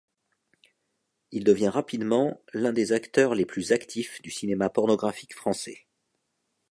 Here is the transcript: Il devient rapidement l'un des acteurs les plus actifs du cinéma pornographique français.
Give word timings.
Il 1.29 1.43
devient 1.43 1.67
rapidement 1.69 2.41
l'un 2.53 2.73
des 2.73 2.91
acteurs 2.91 3.35
les 3.35 3.45
plus 3.45 3.71
actifs 3.71 4.19
du 4.23 4.31
cinéma 4.31 4.67
pornographique 4.67 5.35
français. 5.35 5.85